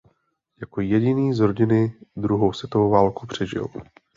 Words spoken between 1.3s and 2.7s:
z rodiny druhou